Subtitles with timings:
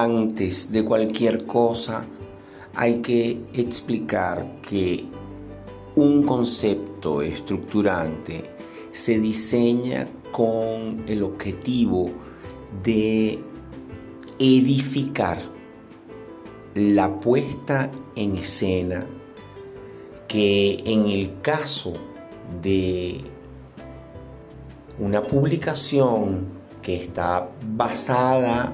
[0.00, 2.04] antes de cualquier cosa
[2.74, 5.04] hay que explicar que
[5.94, 8.44] un concepto estructurante
[8.90, 12.10] se diseña con el objetivo
[12.82, 13.38] de
[14.38, 15.38] edificar
[16.74, 19.06] la puesta en escena
[20.26, 21.92] que en el caso
[22.62, 23.20] de
[24.98, 26.46] una publicación
[26.80, 28.72] que está basada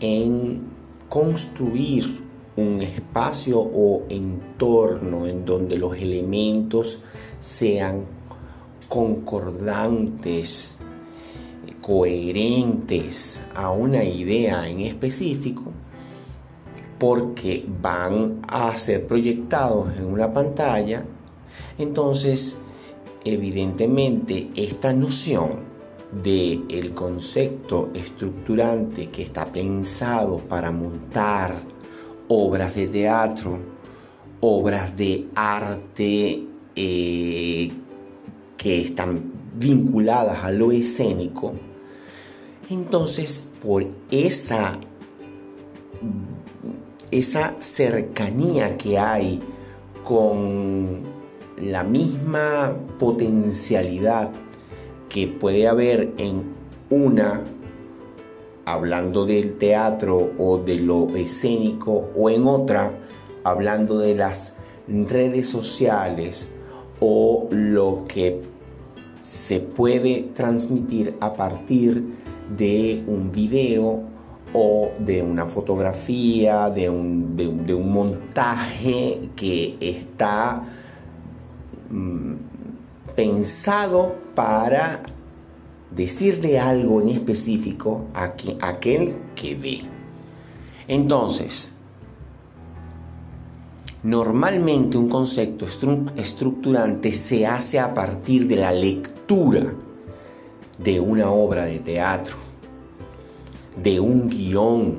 [0.00, 0.62] en
[1.08, 2.22] construir
[2.56, 6.98] un espacio o entorno en donde los elementos
[7.40, 8.04] sean
[8.88, 10.78] concordantes,
[11.80, 15.72] coherentes a una idea en específico,
[16.98, 21.04] porque van a ser proyectados en una pantalla,
[21.78, 22.60] entonces
[23.24, 25.77] evidentemente esta noción
[26.12, 31.54] de el concepto estructurante que está pensado para montar
[32.28, 33.58] obras de teatro,
[34.40, 37.72] obras de arte eh,
[38.56, 41.52] que están vinculadas a lo escénico,
[42.70, 44.72] entonces por esa,
[47.10, 49.40] esa cercanía que hay
[50.04, 51.02] con
[51.60, 54.30] la misma potencialidad
[55.08, 56.44] que puede haber en
[56.90, 57.42] una,
[58.64, 62.92] hablando del teatro o de lo escénico, o en otra,
[63.44, 66.52] hablando de las redes sociales
[67.00, 68.40] o lo que
[69.20, 72.02] se puede transmitir a partir
[72.56, 74.02] de un video
[74.54, 80.62] o de una fotografía, de un, de un, montaje que está
[81.90, 82.32] mm,
[83.18, 85.02] pensado para
[85.90, 89.80] decirle algo en específico a, aquel que ve.
[90.86, 91.74] Entonces,
[94.04, 95.66] normalmente un concepto
[96.14, 99.74] estructurante se hace a partir de la lectura
[100.78, 102.36] de una obra de teatro,
[103.82, 104.96] de un guion.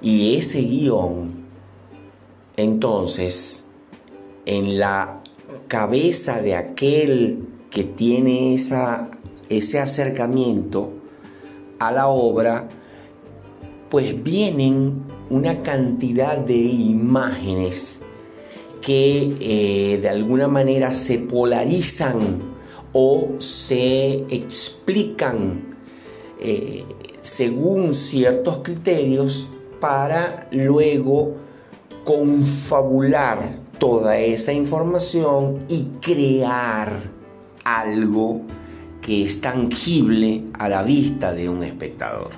[0.00, 1.44] Y ese guion,
[2.56, 3.68] entonces,
[4.46, 5.20] en la
[5.68, 9.10] cabeza de aquel que tiene esa,
[9.48, 10.92] ese acercamiento
[11.78, 12.68] a la obra,
[13.90, 18.00] pues vienen una cantidad de imágenes
[18.80, 22.54] que eh, de alguna manera se polarizan
[22.92, 25.74] o se explican
[26.40, 26.84] eh,
[27.20, 29.48] según ciertos criterios
[29.80, 31.34] para luego
[32.04, 37.00] confabular toda esa información y crear
[37.64, 38.42] algo
[39.00, 42.30] que es tangible a la vista de un espectador.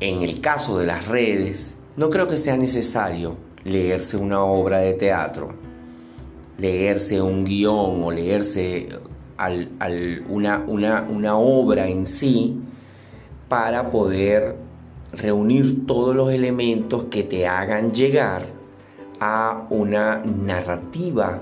[0.00, 4.94] En el caso de las redes, no creo que sea necesario leerse una obra de
[4.94, 5.54] teatro,
[6.58, 8.88] leerse un guion o leerse
[10.28, 12.58] una, una obra en sí
[13.48, 14.56] para poder
[15.12, 18.46] reunir todos los elementos que te hagan llegar
[19.20, 21.40] a una narrativa,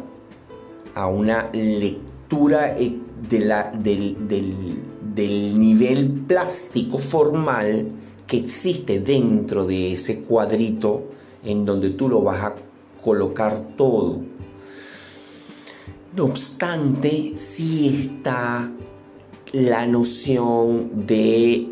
[0.94, 2.98] a una lectura eh,
[3.28, 4.16] del,
[5.58, 7.86] nivel plástico formal
[8.26, 11.04] que existe dentro de ese cuadrito
[11.42, 12.54] en donde tú lo vas a
[13.02, 14.20] colocar todo.
[16.14, 18.70] No obstante, sí está
[19.52, 21.69] la noción de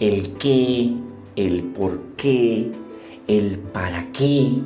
[0.00, 0.92] el qué,
[1.36, 2.70] el por qué,
[3.26, 4.62] el para qué,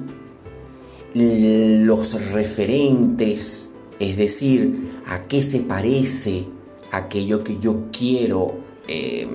[1.14, 6.46] los referentes, es decir, a qué se parece
[6.92, 8.54] aquello que yo quiero
[8.86, 9.28] eh,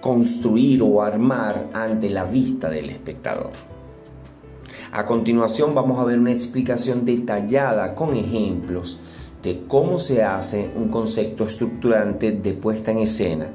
[0.00, 3.52] construir o armar ante la vista del espectador.
[4.92, 9.00] A continuación vamos a ver una explicación detallada con ejemplos
[9.42, 13.50] de cómo se hace un concepto estructurante de puesta en escena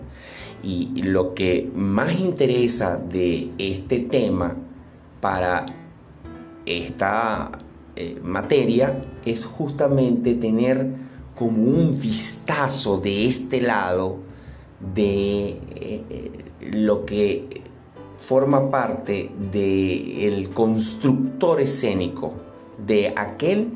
[0.63, 4.55] y lo que más interesa de este tema
[5.19, 5.65] para
[6.65, 7.51] esta
[7.95, 10.87] eh, materia es justamente tener
[11.35, 14.17] como un vistazo de este lado
[14.93, 16.31] de eh,
[16.61, 17.61] lo que
[18.17, 22.33] forma parte del constructor escénico,
[22.85, 23.69] de aquel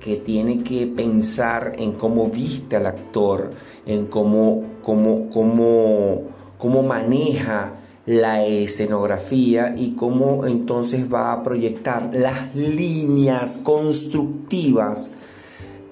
[0.00, 3.50] que tiene que pensar en cómo viste al actor,
[3.86, 6.22] en cómo, cómo, cómo,
[6.58, 7.74] cómo maneja
[8.06, 15.12] la escenografía y cómo entonces va a proyectar las líneas constructivas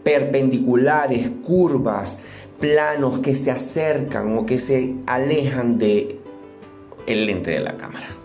[0.03, 2.21] perpendiculares, curvas,
[2.59, 6.19] planos que se acercan o que se alejan de
[7.07, 8.18] el lente de la cámara.